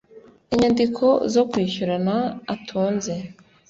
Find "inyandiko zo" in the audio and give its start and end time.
0.53-1.43